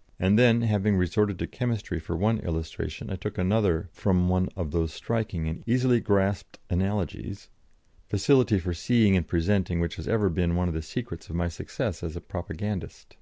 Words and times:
"And 0.18 0.38
then, 0.38 0.62
having 0.62 0.96
resorted 0.96 1.38
to 1.38 1.46
chemistry 1.46 2.00
for 2.00 2.16
one 2.16 2.38
illustration, 2.38 3.10
I 3.10 3.16
took 3.16 3.36
another 3.36 3.90
from 3.92 4.26
one 4.30 4.48
of 4.56 4.70
those 4.70 4.90
striking 4.90 5.46
and 5.48 5.62
easily 5.66 6.00
grasped 6.00 6.58
analogies, 6.70 7.50
facility 8.08 8.58
for 8.58 8.72
seeing 8.72 9.18
and 9.18 9.28
presenting 9.28 9.80
which 9.80 9.96
has 9.96 10.08
ever 10.08 10.30
been 10.30 10.56
one 10.56 10.68
of 10.68 10.74
the 10.74 10.80
secrets 10.80 11.28
of 11.28 11.36
my 11.36 11.48
success 11.48 12.02
as 12.02 12.16
a 12.16 12.22
propagandist. 12.22 13.18